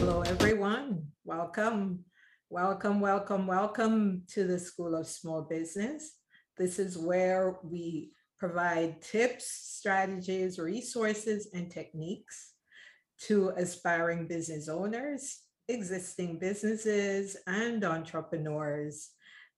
[0.00, 1.08] Hello, everyone.
[1.26, 2.06] Welcome,
[2.48, 6.12] welcome, welcome, welcome to the School of Small Business.
[6.56, 12.54] This is where we provide tips, strategies, resources, and techniques
[13.24, 19.10] to aspiring business owners, existing businesses, and entrepreneurs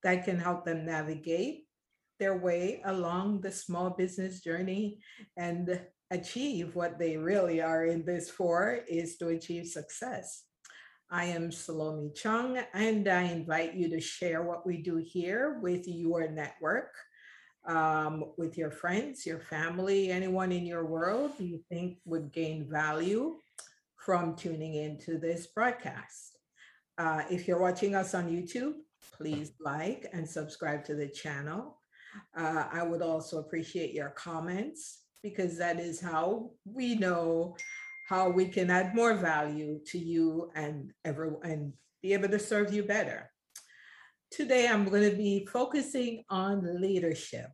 [0.02, 1.68] that can help them navigate
[2.18, 4.98] their way along the small business journey
[5.36, 5.80] and
[6.12, 10.44] achieve what they really are in this for is to achieve success.
[11.10, 15.88] I am Salome Chung, and I invite you to share what we do here with
[15.88, 16.94] your network,
[17.66, 23.36] um, with your friends, your family, anyone in your world you think would gain value
[23.96, 26.38] from tuning into this broadcast.
[26.98, 28.74] Uh, if you're watching us on YouTube,
[29.16, 31.78] please like and subscribe to the channel.
[32.36, 37.56] Uh, I would also appreciate your comments because that is how we know
[38.08, 41.72] how we can add more value to you and everyone and
[42.02, 43.30] be able to serve you better.
[44.30, 47.46] Today, I'm going to be focusing on leadership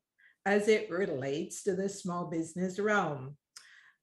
[0.46, 3.36] as it relates to the small business realm.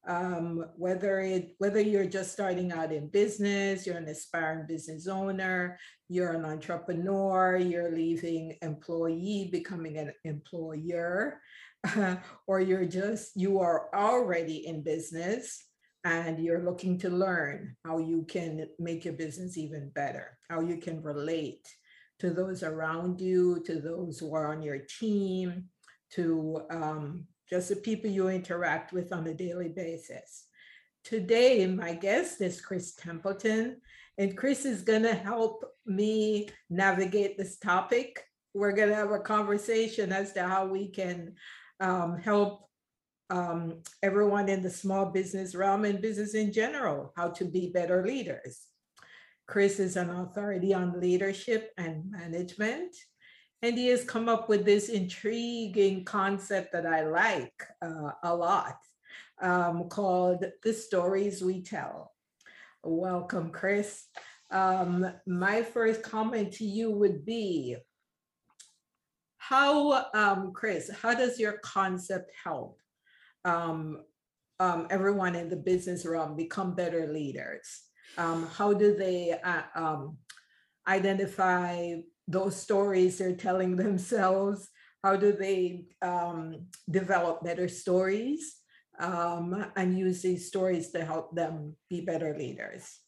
[0.07, 5.79] Um, whether it whether you're just starting out in business, you're an aspiring business owner,
[6.09, 11.41] you're an entrepreneur, you're leaving employee, becoming an employer,
[12.47, 15.65] or you're just you are already in business
[16.03, 20.77] and you're looking to learn how you can make your business even better, how you
[20.77, 21.67] can relate
[22.19, 25.65] to those around you, to those who are on your team,
[26.11, 30.47] to um, just the people you interact with on a daily basis.
[31.03, 33.81] Today, my guest is Chris Templeton,
[34.17, 38.23] and Chris is going to help me navigate this topic.
[38.53, 41.35] We're going to have a conversation as to how we can
[41.79, 42.69] um, help
[43.29, 48.05] um, everyone in the small business realm and business in general how to be better
[48.05, 48.61] leaders.
[49.47, 52.95] Chris is an authority on leadership and management.
[53.61, 58.77] And he has come up with this intriguing concept that I like uh, a lot
[59.41, 62.11] um, called The Stories We Tell.
[62.83, 64.05] Welcome, Chris.
[64.51, 67.77] Um, my first comment to you would be
[69.37, 72.79] how, um, Chris, how does your concept help
[73.43, 74.03] um,
[74.59, 77.83] um, everyone in the business realm become better leaders?
[78.17, 79.97] Um, how do they uh,
[80.87, 81.95] identify
[82.27, 84.69] those stories they're telling themselves?
[85.03, 88.55] How do they um, develop better stories
[88.99, 92.99] um, and use these stories to help them be better leaders?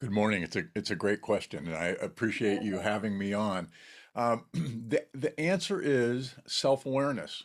[0.00, 0.42] Good morning.
[0.42, 3.68] It's a it's a great question, and I appreciate you having me on.
[4.14, 7.42] Um, the the answer is self awareness.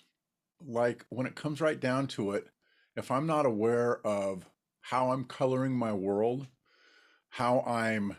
[0.65, 2.47] Like when it comes right down to it,
[2.95, 4.45] if I'm not aware of
[4.81, 6.47] how I'm coloring my world,
[7.29, 8.17] how I'm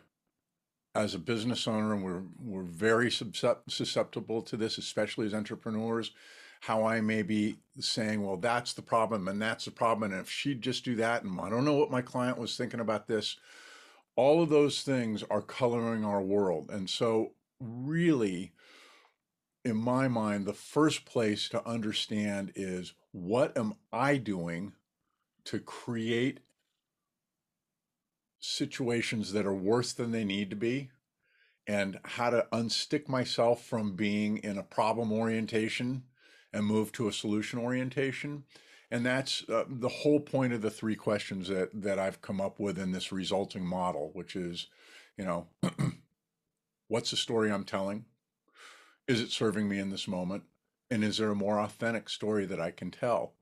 [0.94, 6.12] as a business owner, and we're we're very susceptible to this, especially as entrepreneurs.
[6.60, 10.30] How I may be saying, well, that's the problem, and that's the problem, and if
[10.30, 13.36] she'd just do that, and I don't know what my client was thinking about this.
[14.16, 18.52] All of those things are coloring our world, and so really,
[19.64, 24.72] in my mind, the first place to understand is what am I doing
[25.44, 26.40] to create
[28.44, 30.90] situations that are worse than they need to be
[31.66, 36.02] and how to unstick myself from being in a problem orientation
[36.52, 38.44] and move to a solution orientation.
[38.90, 42.60] And that's uh, the whole point of the three questions that that I've come up
[42.60, 44.68] with in this resulting model which is
[45.16, 45.48] you know
[46.88, 48.04] what's the story I'm telling?
[49.08, 50.44] Is it serving me in this moment?
[50.90, 53.32] And is there a more authentic story that I can tell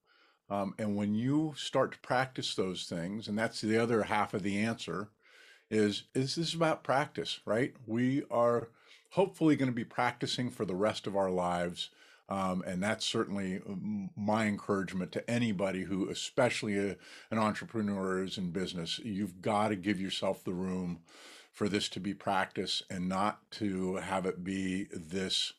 [0.50, 4.42] um, and when you start to practice those things, and that's the other half of
[4.42, 5.08] the answer,
[5.70, 7.74] is is this about practice, right?
[7.86, 8.68] We are
[9.10, 11.90] hopefully going to be practicing for the rest of our lives.
[12.28, 16.96] Um, and that's certainly um, my encouragement to anybody who, especially a,
[17.30, 18.98] an entrepreneur is in business.
[19.00, 21.00] You've got to give yourself the room
[21.52, 25.52] for this to be practice and not to have it be this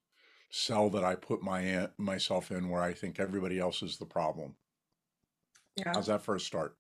[0.50, 4.56] cell that I put my myself in where I think everybody else is the problem.
[5.76, 6.76] Yeah, How's that for a start?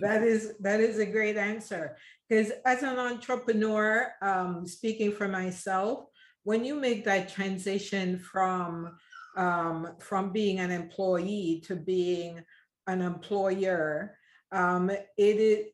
[0.00, 1.96] that is that is a great answer.
[2.28, 6.06] Because as an entrepreneur, um, speaking for myself,
[6.44, 8.96] when you make that transition from
[9.36, 12.42] um, from being an employee to being
[12.86, 14.16] an employer,
[14.52, 15.66] um, it is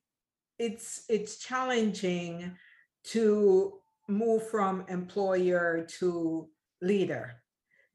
[0.59, 2.57] it's it's challenging
[3.05, 3.75] to
[4.09, 6.49] move from employer to
[6.81, 7.43] leader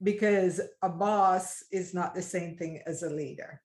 [0.04, 3.62] because a boss is not the same thing as a leader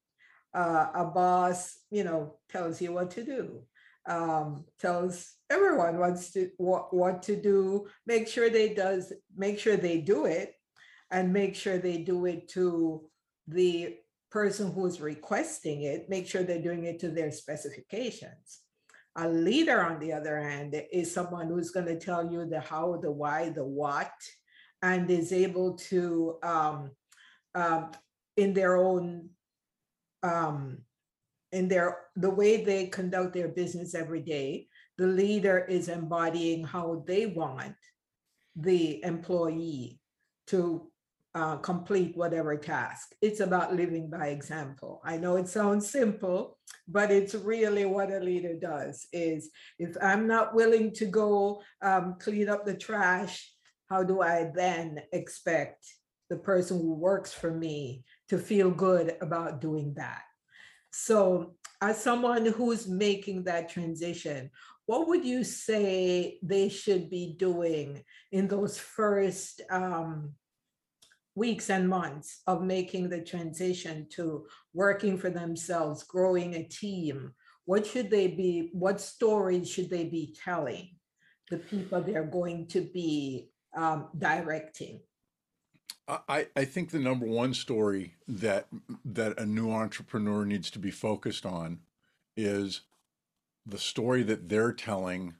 [0.54, 3.62] uh, a boss, you know, tells you what to do.
[4.06, 7.86] um, tells everyone what's to what, what to do.
[8.06, 10.54] Make sure they does make sure they do it,
[11.10, 13.08] and make sure they do it to
[13.46, 13.96] the
[14.30, 16.08] person who is requesting it.
[16.08, 18.60] Make sure they're doing it to their specifications.
[19.16, 22.96] A leader, on the other hand, is someone who's going to tell you the how,
[22.96, 24.10] the why, the what,
[24.80, 26.92] and is able to, um,
[27.54, 27.90] um,
[28.38, 29.28] in their own,
[30.22, 30.78] um,
[31.50, 37.04] in their the way they conduct their business every day, the leader is embodying how
[37.06, 37.76] they want
[38.56, 39.98] the employee
[40.46, 40.90] to
[41.34, 43.14] uh, complete whatever task.
[43.22, 45.00] It's about living by example.
[45.04, 50.26] I know it sounds simple, but it's really what a leader does is if I'm
[50.26, 53.50] not willing to go um, clean up the trash,
[53.88, 55.86] how do I then expect
[56.28, 60.22] the person who works for me to feel good about doing that?
[60.90, 64.50] So as someone who's making that transition,
[64.86, 70.32] what would you say they should be doing in those first um,
[71.34, 77.34] weeks and months of making the transition to working for themselves, growing a team,
[77.66, 80.88] what should they be, what stories should they be telling
[81.50, 85.00] the people they're going to be um, directing?
[86.08, 88.66] I, I think the number one story that
[89.04, 91.80] that a new entrepreneur needs to be focused on
[92.36, 92.82] is
[93.64, 95.34] the story that they're telling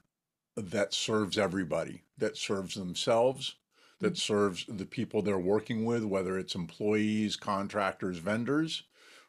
[0.55, 3.55] that serves everybody, that serves themselves,
[3.99, 8.83] that serves the people they're working with, whether it's employees, contractors, vendors,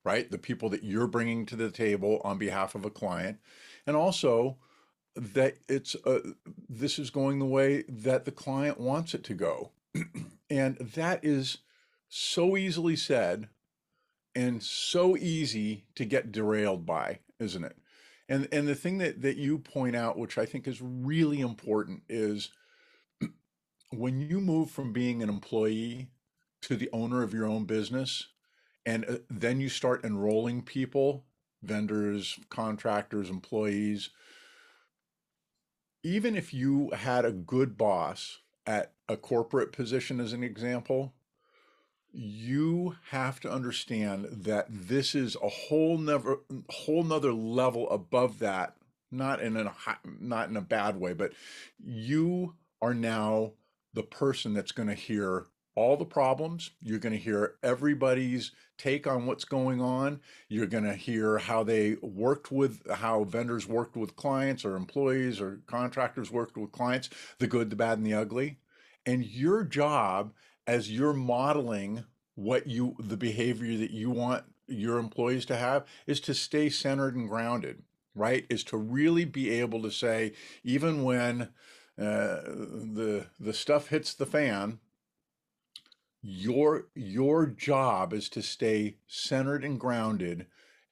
[0.05, 0.31] right?
[0.31, 3.39] The people that you're bringing to the table on behalf of a client.
[3.87, 4.59] And also
[5.17, 6.21] that it's uh,
[6.69, 9.71] this is going the way that the client wants it to go.
[10.51, 11.59] And that is
[12.09, 13.49] so easily said
[14.35, 17.77] and so easy to get derailed by, isn't it?
[18.29, 22.03] And and the thing that that you point out which I think is really important
[22.09, 22.51] is
[23.91, 26.09] when you move from being an employee
[26.63, 28.29] to the owner of your own business,
[28.87, 31.25] and uh, then you start enrolling people,
[31.63, 34.11] vendors, contractors, employees,
[36.03, 41.15] even if you had a good boss at a corporate position, as an example,
[42.13, 46.41] you have to understand that this is a whole never
[46.71, 48.77] whole nother level above that
[49.11, 49.75] not in a
[50.21, 51.33] not in a bad way but
[51.85, 53.51] you are now
[53.95, 55.47] the person that's going to hear
[55.77, 56.71] all the problems.
[56.81, 60.21] You're going to hear everybody's take on what's going on.
[60.49, 65.41] You're going to hear how they worked with, how vendors worked with clients or employees
[65.41, 68.59] or contractors worked with clients, the good, the bad, and the ugly.
[69.07, 70.33] And your job
[70.67, 72.05] as you're modeling
[72.35, 77.15] what you, the behavior that you want your employees to have is to stay centered
[77.15, 77.83] and grounded,
[78.15, 78.47] right?
[78.49, 81.51] Is to really be able to say, even when,
[81.97, 84.81] uh, the the stuff hits the fan,
[86.23, 90.47] your your job is to stay centered and grounded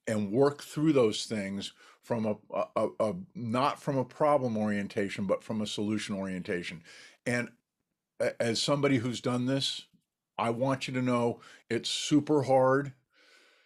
[0.07, 1.73] and work through those things
[2.03, 2.37] from a,
[2.77, 6.83] a, a, not from a problem orientation but from a solution orientation
[7.25, 7.49] and
[8.41, 9.87] as somebody who's done this
[10.39, 11.41] i want you to know
[11.73, 12.93] it's super hard.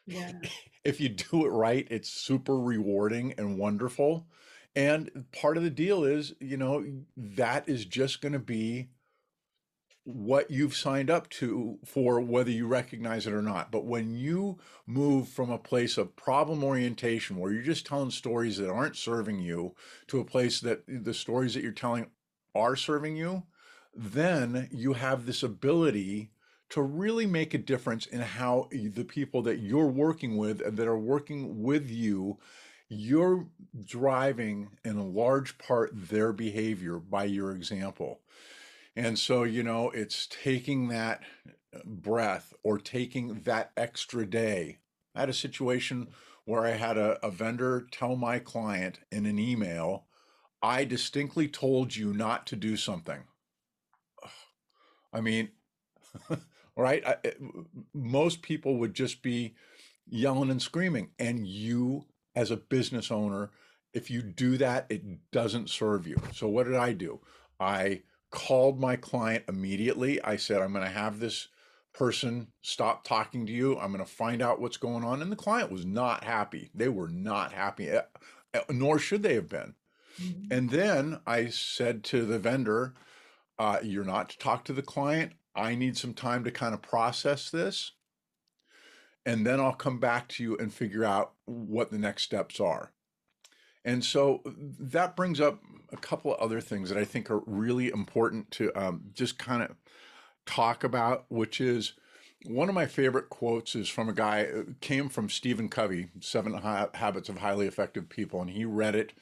[0.06, 0.32] Yeah.
[0.84, 4.28] If you do it right it's super rewarding and wonderful.
[4.76, 6.86] And part of the deal is, you know,
[7.16, 8.90] that is just going to be
[10.04, 13.72] what you've signed up to for whether you recognize it or not.
[13.72, 18.58] But when you move from a place of problem orientation where you're just telling stories
[18.58, 19.74] that aren't serving you
[20.06, 22.06] to a place that the stories that you're telling
[22.54, 23.42] are serving you,
[23.96, 26.30] then you have this ability
[26.68, 30.88] to really make a difference in how the people that you're working with and that
[30.88, 32.38] are working with you
[32.88, 33.46] you're
[33.84, 38.20] driving in a large part their behavior by your example.
[38.94, 41.22] And so, you know, it's taking that
[41.74, 44.78] uh, breath or taking that extra day.
[45.14, 46.08] I had a situation
[46.44, 50.04] where I had a, a vendor tell my client in an email,
[50.62, 53.24] I distinctly told you not to do something.
[55.12, 55.50] I mean,
[56.76, 57.06] right?
[57.06, 57.16] I,
[57.94, 59.54] most people would just be
[60.08, 63.50] yelling and screaming, and you as a business owner,
[63.92, 66.20] if you do that, it doesn't serve you.
[66.32, 67.20] So what did I do?
[67.58, 70.22] I called my client immediately.
[70.22, 71.48] I said, I'm going to have this
[71.94, 73.78] person stop talking to you.
[73.78, 75.22] I'm going to find out what's going on.
[75.22, 76.70] And the client was not happy.
[76.74, 78.02] They were not happy, eh,
[78.52, 79.74] eh, nor should they have been.
[80.20, 80.52] Mm-hmm.
[80.52, 82.94] And then I said to the vendor,
[83.58, 85.32] uh, You're not to talk to the client.
[85.54, 87.92] I need some time to kind of process this
[89.26, 92.92] and then I'll come back to you and figure out what the next steps are.
[93.84, 95.60] And so that brings up
[95.92, 99.62] a couple of other things that I think are really important to um, just kind
[99.62, 99.74] of
[100.46, 101.94] talk about, which is
[102.44, 106.54] one of my favorite quotes is from a guy uh, came from Stephen Covey, Seven
[106.94, 109.12] Habits of Highly Effective People, and he read it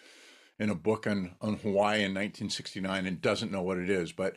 [0.58, 4.12] in a book on, on Hawaii in 1969 and doesn't know what it is.
[4.12, 4.36] But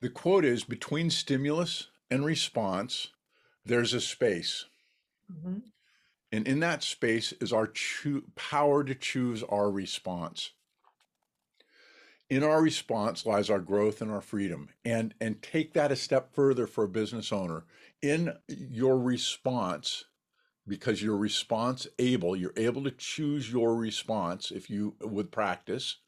[0.00, 3.08] the quote is between stimulus and response,
[3.64, 4.66] there's a space.
[5.32, 5.58] Mm-hmm.
[6.30, 10.52] And in that space is our cho- power to choose our response.
[12.30, 14.70] In our response lies our growth and our freedom.
[14.84, 17.64] And, and take that a step further for a business owner.
[18.00, 20.04] In your response,
[20.72, 25.98] because you're response able, you're able to choose your response if you would practice,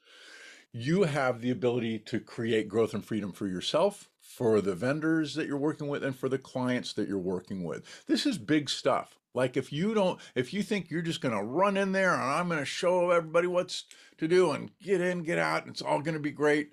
[0.72, 5.46] you have the ability to create growth and freedom for yourself, for the vendors that
[5.46, 8.06] you're working with, and for the clients that you're working with.
[8.06, 9.18] This is big stuff.
[9.34, 12.22] Like if you don't, if you think you're just going to run in there and
[12.22, 13.84] I'm going to show everybody what's
[14.16, 16.70] to do and get in, get out, and it's all going to be great.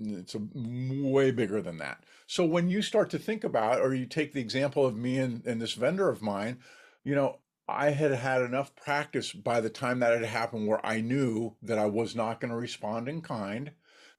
[0.00, 2.04] It's a, way bigger than that.
[2.28, 5.44] So when you start to think about, or you take the example of me and,
[5.44, 6.58] and this vendor of mine,
[7.04, 7.38] you know,
[7.68, 11.78] I had had enough practice by the time that had happened where I knew that
[11.78, 13.70] I was not going to respond in kind,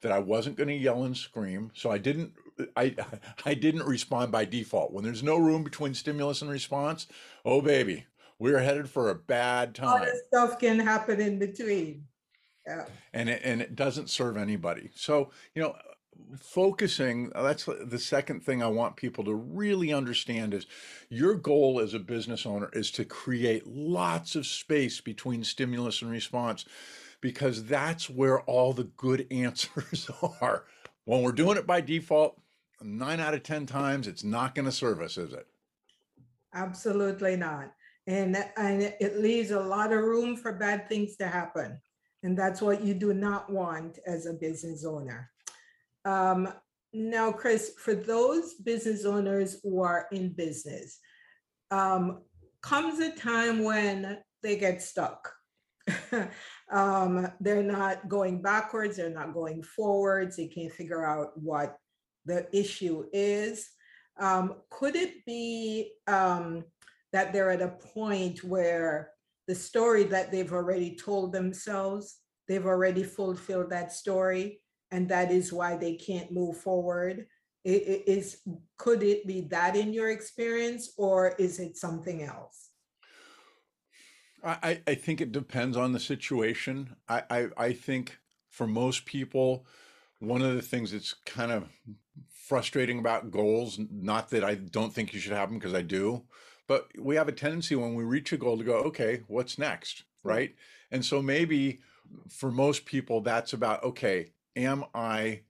[0.01, 1.71] that I wasn't going to yell and scream.
[1.73, 2.33] So I didn't
[2.75, 2.95] I
[3.45, 4.93] I didn't respond by default.
[4.93, 7.07] When there's no room between stimulus and response,
[7.45, 8.05] oh baby,
[8.39, 10.01] we're headed for a bad time.
[10.01, 12.05] All stuff can happen in between.
[12.65, 12.85] Yeah.
[13.13, 14.91] And it, and it doesn't serve anybody.
[14.95, 15.75] So, you know,
[16.39, 20.65] focusing uh, that's the second thing i want people to really understand is
[21.09, 26.11] your goal as a business owner is to create lots of space between stimulus and
[26.11, 26.65] response
[27.21, 30.09] because that's where all the good answers
[30.41, 30.65] are.
[31.05, 32.39] When we're doing it by default
[32.81, 35.45] nine out of ten times it's not going to serve us is it?
[36.53, 37.71] Absolutely not.
[38.07, 41.79] And and it leaves a lot of room for bad things to happen.
[42.23, 45.30] And that's what you do not want as a business owner
[46.05, 46.51] um,
[46.93, 50.99] now, Chris, for those business owners who are in business,
[51.69, 52.21] um,
[52.61, 55.33] comes a time when they get stuck.
[56.71, 61.77] um, they're not going backwards, they're not going forwards, they can't figure out what
[62.25, 63.69] the issue is.
[64.19, 66.65] Um, could it be um,
[67.13, 69.11] that they're at a point where
[69.47, 72.17] the story that they've already told themselves,
[72.47, 77.27] they've already fulfilled that story, and that is why they can't move forward?
[77.63, 78.39] Is
[78.77, 82.69] could it be that in your experience, or is it something else?
[84.43, 86.95] I, I think it depends on the situation.
[87.07, 88.17] I, I, I think
[88.49, 89.67] for most people,
[90.17, 91.69] one of the things that's kind of
[92.31, 96.23] frustrating about goals, not that I don't think you should have them because I do,
[96.67, 100.05] but we have a tendency when we reach a goal to go, okay, what's next?
[100.23, 100.55] Right.
[100.89, 101.81] And so maybe
[102.29, 105.41] for most people, that's about, okay, am I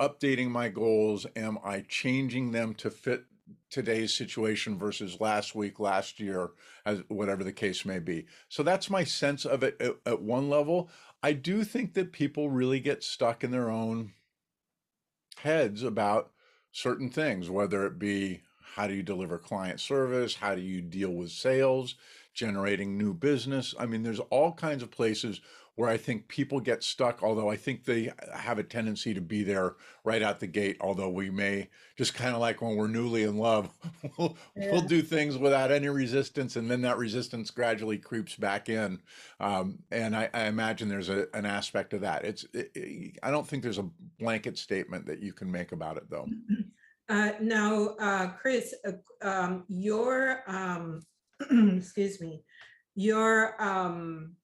[0.00, 1.26] updating my goals?
[1.36, 3.24] Am I changing them to fit
[3.70, 6.50] today's situation versus last week, last year,
[6.84, 8.26] as whatever the case may be.
[8.48, 10.90] So that's my sense of it at, at, one level.
[11.22, 14.12] I do think that people really get stuck in their own
[15.38, 16.30] heads about
[16.72, 18.42] certain things, whether it be
[18.74, 21.94] how do you deliver client service, how do you deal with sales,
[22.34, 23.74] generating new business.
[23.78, 25.40] I mean, there's all kinds of places
[25.76, 29.42] where I think people get stuck, although I think they have a tendency to be
[29.42, 30.78] there right out the gate.
[30.80, 33.68] Although we may just kind of like when we're newly in love,
[34.18, 34.72] we'll, yeah.
[34.72, 39.00] we'll, do things without any resistance, and then that resistance gradually creeps back in.
[39.38, 42.24] Um, and I, I, imagine there's a, an aspect of that.
[42.24, 45.98] It's it, it, I don't think there's a blanket statement that you can make about
[45.98, 46.26] it, though.
[47.08, 48.90] Uh, now, uh, Chris, uh,
[49.22, 51.06] um, your um,
[51.76, 52.42] excuse me,
[52.96, 54.34] your um,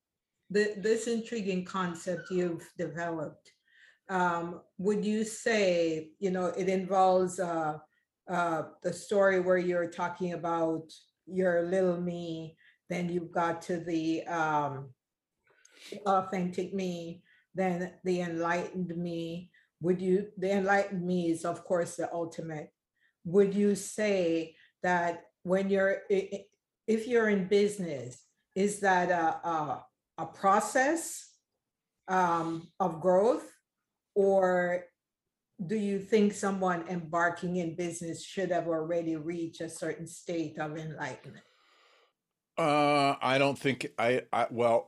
[0.53, 3.53] the, this intriguing concept you've developed,
[4.09, 7.79] um, would you say, you know, it involves uh,
[8.31, 10.93] uh, the story where you're talking about
[11.27, 12.57] your little me,
[12.91, 14.91] then you've got to the um,
[16.05, 17.23] authentic me,
[17.55, 19.51] then the enlightened me.
[19.81, 22.73] Would you, the enlightened me is, of course, the ultimate.
[23.25, 28.23] Would you say that when you're, if you're in business,
[28.55, 29.85] is that a, a
[30.19, 31.31] a process
[32.09, 33.51] um, of growth,
[34.15, 34.85] or
[35.67, 40.77] do you think someone embarking in business should have already reached a certain state of
[40.77, 41.45] enlightenment?
[42.59, 44.87] Uh, I don't think I, I, well,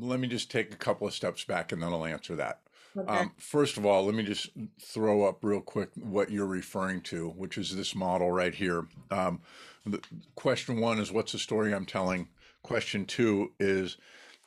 [0.00, 2.60] let me just take a couple of steps back and then I'll answer that.
[2.98, 3.12] Okay.
[3.12, 4.50] Um, first of all, let me just
[4.80, 8.86] throw up real quick what you're referring to, which is this model right here.
[9.10, 9.40] Um,
[9.84, 10.00] the,
[10.34, 12.28] question one is what's the story I'm telling?
[12.66, 13.96] Question two is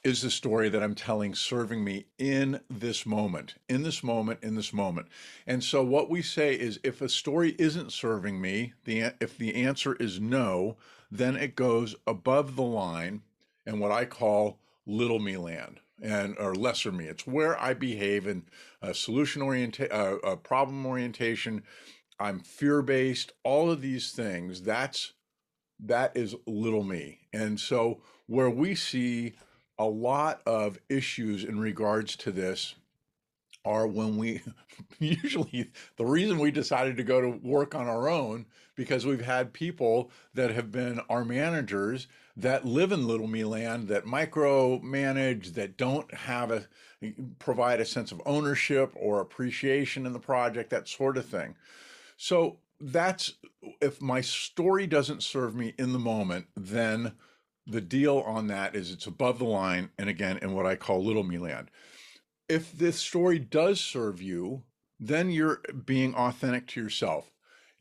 [0.04, 4.56] is the story that I'm telling serving me in this moment, in this moment, in
[4.56, 5.08] this moment.
[5.46, 9.56] And so what we say is if a story isn't serving me, the if the
[9.56, 10.78] answer is no,
[11.10, 13.22] then it goes above the line
[13.66, 17.06] and what I call little me land and or lesser me.
[17.06, 18.44] It's where I behave in
[18.82, 21.64] a solution orientation, uh, a problem orientation.
[22.20, 23.32] I'm fear based.
[23.44, 24.62] All of these things.
[24.62, 25.14] That's
[25.86, 27.20] that is little me.
[27.34, 29.34] And so where we see
[29.78, 32.76] a lot of issues in regards to this
[33.66, 34.42] are when we
[35.00, 38.46] usually the reason we decided to go to work on our own
[38.76, 42.08] because we've had people that have been our managers
[42.38, 46.66] that live in little me land that micromanage that don't have a
[47.38, 51.56] provide a sense of ownership or appreciation in the project that sort of thing
[52.16, 53.34] so that's
[53.82, 57.14] if my story doesn't serve me in the moment then
[57.68, 61.04] the deal on that is it's above the line and again in what i call
[61.04, 61.70] little me land.
[62.48, 64.64] If this story does serve you
[65.00, 67.32] then you're being authentic to yourself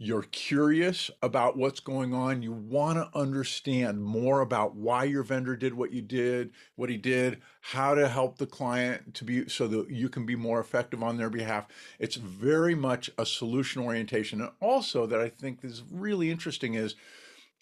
[0.00, 2.40] you're curious about what's going on.
[2.40, 6.96] You want to understand more about why your vendor did what you did, what he
[6.96, 11.02] did, how to help the client to be so that you can be more effective
[11.02, 11.66] on their behalf.
[11.98, 14.40] It's very much a solution orientation.
[14.40, 16.94] And also, that I think is really interesting is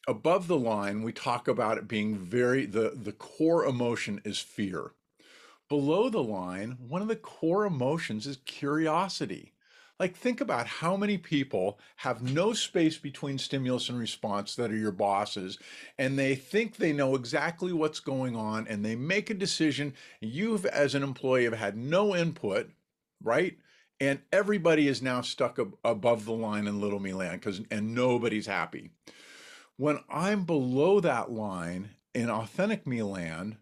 [0.06, 4.92] above the line, we talk about it being very, the, the core emotion is fear.
[5.70, 9.54] Below the line, one of the core emotions is curiosity
[9.98, 14.76] like, think about how many people have no space between stimulus and response that are
[14.76, 15.58] your bosses,
[15.98, 19.94] and they think they know exactly what's going on, and they make a decision.
[20.20, 22.70] You've, as an employee, have had no input,
[23.22, 23.56] right?
[23.98, 27.94] And everybody is now stuck ab- above the line in little me land because, and
[27.94, 28.90] nobody's happy.
[29.78, 33.56] When I'm below that line in authentic me land,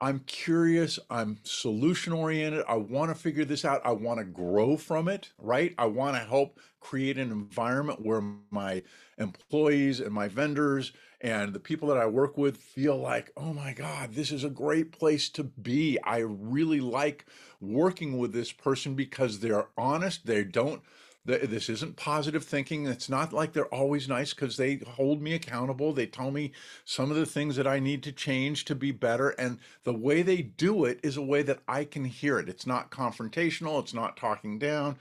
[0.00, 2.64] I'm curious, I'm solution oriented.
[2.68, 3.80] I want to figure this out.
[3.84, 5.74] I want to grow from it, right?
[5.78, 8.82] I want to help create an environment where my
[9.16, 13.72] employees and my vendors and the people that I work with feel like, oh my
[13.72, 15.98] God, this is a great place to be.
[16.04, 17.24] I really like
[17.60, 20.26] working with this person because they're honest.
[20.26, 20.82] They don't
[21.26, 22.86] this isn't positive thinking.
[22.86, 25.92] It's not like they're always nice because they hold me accountable.
[25.92, 26.52] They tell me
[26.84, 29.30] some of the things that I need to change to be better.
[29.30, 32.48] And the way they do it is a way that I can hear it.
[32.48, 34.96] It's not confrontational, it's not talking down.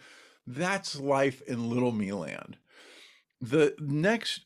[0.47, 2.57] That's life in little me land.
[3.41, 4.41] The next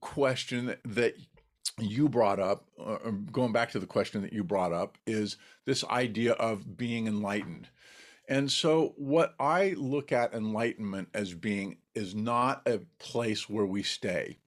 [0.00, 1.16] question that
[1.78, 5.84] you brought up, uh, going back to the question that you brought up, is this
[5.84, 7.68] idea of being enlightened.
[8.26, 13.82] And so, what I look at enlightenment as being is not a place where we
[13.82, 14.38] stay.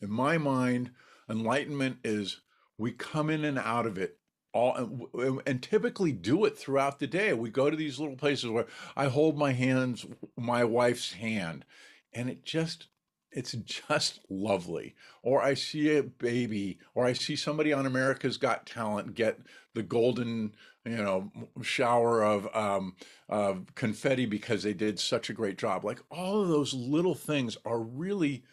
[0.00, 0.90] In my mind,
[1.28, 2.40] enlightenment is
[2.76, 4.18] we come in and out of it
[4.52, 7.32] all and typically do it throughout the day.
[7.32, 11.64] We go to these little places where I hold my hands, my wife's hand,
[12.12, 12.88] and it just
[13.30, 14.94] it's just lovely.
[15.22, 19.40] Or I see a baby, or I see somebody on America's Got Talent get
[19.74, 20.54] the golden,
[20.86, 21.30] you know,
[21.62, 22.94] shower of um,
[23.28, 25.84] of confetti because they did such a great job.
[25.84, 28.44] Like all of those little things are really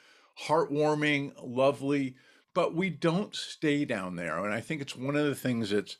[0.48, 2.15] heartwarming, lovely,
[2.54, 4.43] but we don't stay down there.
[4.43, 5.98] And I think it's one of the things that's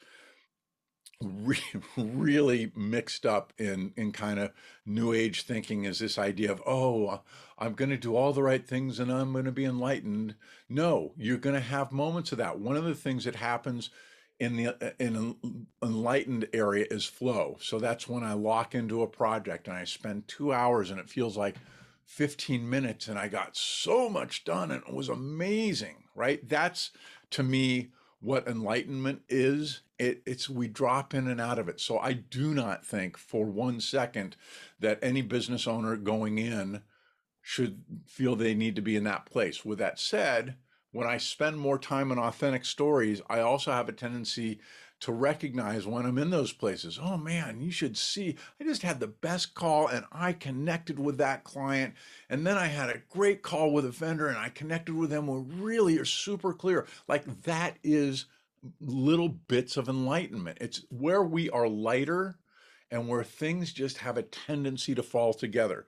[1.22, 1.58] re-
[1.98, 4.52] really mixed up in in kind of
[4.86, 7.22] new age thinking is this idea of oh
[7.58, 10.36] i'm going to do all the right things and i'm going to be enlightened
[10.69, 13.89] no you're going to have moments of that one of the things that happens
[14.39, 17.58] in the uh, in an enlightened area is flow.
[17.62, 21.10] So that's when i lock into a project and i spend two hours and it
[21.10, 21.56] feels like
[22.06, 26.48] 15 minutes and i got so much done and it was amazing right?
[26.48, 26.91] That's
[27.32, 29.82] to me what enlightenment is.
[30.00, 31.80] It, it's we drop in and out of it.
[31.80, 34.36] So i do not think for one second
[34.80, 36.82] that any business owner going in
[37.41, 39.65] should feel they need to be in that place.
[39.65, 40.56] With that said
[40.93, 44.60] when i spend more time on authentic stories i also have a tendency
[45.03, 46.97] to recognize when I'm in those places.
[47.01, 48.38] Oh man, you should see.
[48.58, 51.95] I just had the best call and I connected with that client.
[52.29, 55.27] And then I had a great call with a vendor and I connected with them.
[55.27, 56.88] We really are super clear.
[57.10, 58.27] Like that is
[58.79, 60.60] little bits of enlightenment.
[60.62, 62.39] It's where we are lighter
[62.89, 65.86] and where things just have a tendency to fall together.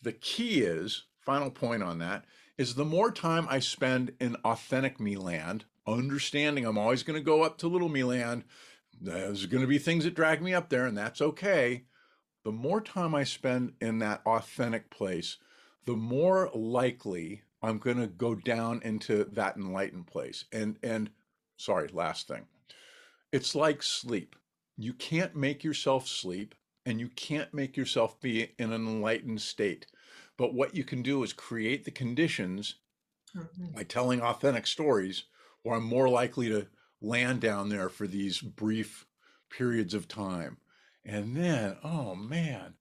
[0.00, 2.24] The key is, final point on that,
[2.58, 7.24] is the more time I spend in authentic me land, understanding I'm always going to
[7.24, 8.44] go up to little me land.
[9.00, 11.84] There's going to be things that drag me up there, and that's okay.
[12.44, 15.36] The more time I spend in that authentic place,
[15.84, 20.44] the more likely I'm going to go down into that enlightened place.
[20.52, 21.10] And and
[21.56, 22.46] sorry, last thing.
[23.32, 24.36] It's like sleep.
[24.76, 29.86] You can't make yourself sleep and you can't make yourself be in an enlightened state.
[30.36, 32.76] But what you can do is create the conditions
[33.34, 33.74] Mhm.
[33.74, 35.24] by telling authentic stories
[35.62, 36.68] where I'm more likely to
[37.00, 39.06] land down there for these brief
[39.50, 40.58] periods of time.
[41.04, 42.74] And then, oh man,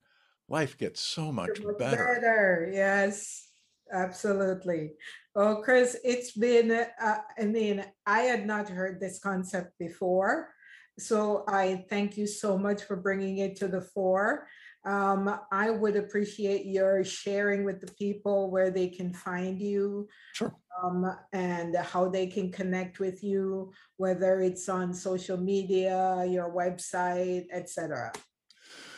[0.48, 2.06] life gets so much Much better.
[2.16, 3.52] Better, yes,
[3.92, 4.94] absolutely.
[5.36, 10.54] Oh, Chris, it's been, uh, I mean, I had not heard this concept before.
[10.98, 14.48] So I thank you so much for bringing it to the fore.
[14.86, 20.56] Um, I would appreciate your sharing with the people where they can find you Sure.
[20.84, 27.46] um, and how they can connect with you, whether it's on social media, your website,
[27.52, 28.12] etc.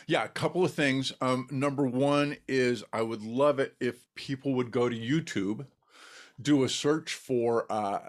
[0.06, 1.12] Yeah, a couple of things.
[1.20, 5.66] Um, number one is I would love it if people would go to YouTube,
[6.40, 8.00] do a search for uh,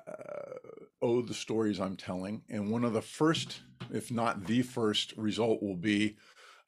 [1.02, 2.42] Oh, the Stories I'm Telling.
[2.50, 3.62] And one of the first,
[3.92, 6.18] if not the first result, will be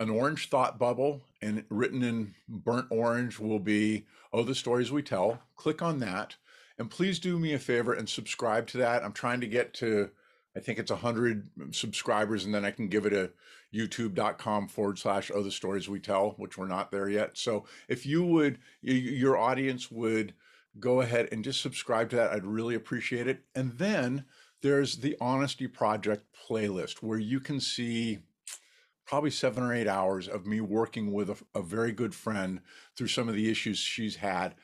[0.01, 1.21] an orange thought bubble.
[1.41, 5.39] And written in burnt orange will be Oh, the Stories We Tell.
[5.55, 6.35] Click on that.
[6.77, 9.03] And please do me a favor and subscribe to that.
[9.03, 10.09] I'm trying to get to,
[10.55, 13.31] I think it's 100 subscribers, and then I can give it a
[13.73, 18.05] youtube.com forward slash oh the stories we tell which we're not there yet so if
[18.05, 20.33] you would your audience would
[20.77, 24.25] go ahead and just subscribe to that i'd really appreciate it and then
[24.61, 28.19] there's the honesty project playlist where you can see
[29.05, 32.61] probably seven or eight hours of me working with a, a very good friend
[32.95, 34.55] through some of the issues she's had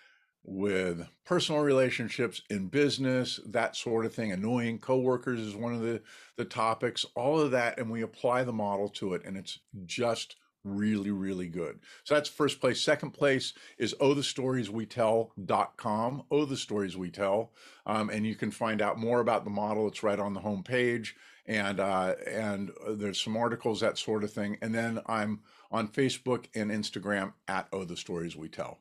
[0.43, 4.32] with personal relationships in business, that sort of thing.
[4.32, 6.02] Annoying coworkers is one of the
[6.38, 7.06] the topics.
[7.15, 11.47] All of that, and we apply the model to it, and it's just really, really
[11.47, 11.80] good.
[12.04, 12.82] So that's first place.
[12.82, 16.23] Second place is oh the stories we tell.com.
[16.32, 17.52] Oh the stories we tell.
[17.86, 19.88] Um, and you can find out more about the model.
[19.88, 21.15] It's right on the home page.
[21.48, 24.58] And uh, and there's some articles, that sort of thing.
[24.62, 28.80] And then I'm on Facebook and Instagram at Oh the Stories We Tell.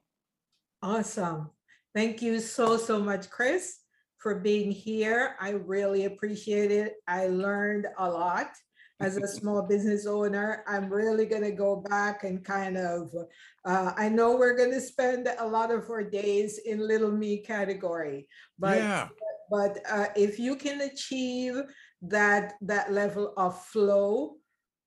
[0.82, 1.50] Awesome.
[1.94, 3.78] Thank you so, so much, Chris,
[4.18, 5.36] for being here.
[5.40, 6.96] I really appreciate it.
[7.08, 8.50] I learned a lot
[9.00, 10.62] as a small business owner.
[10.66, 13.10] I'm really going to go back and kind of,
[13.64, 17.38] uh, I know we're going to spend a lot of our days in little me
[17.38, 19.08] category, but yeah.
[19.50, 21.62] but uh, if you can achieve
[22.02, 24.36] that that level of flow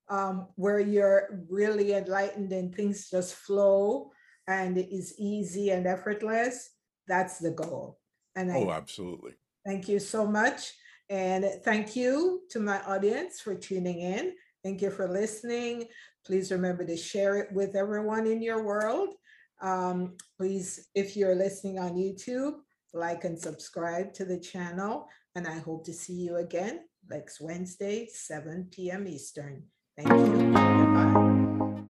[0.09, 4.11] um, where you're really enlightened and things just flow
[4.47, 6.71] and it is easy and effortless
[7.09, 7.99] that's the goal.
[8.35, 9.33] And Oh, i absolutely.
[9.65, 10.71] thank you so much.
[11.09, 14.35] And thank you to my audience for tuning in.
[14.63, 15.87] Thank you for listening.
[16.25, 19.15] Please remember to share it with everyone in your world.
[19.61, 22.53] Um, please if you're listening on youtube
[22.93, 25.09] like and subscribe to the channel.
[25.35, 29.63] And i hope to see you again next wednesday 7 p.m eastern.
[29.97, 30.88] Thank you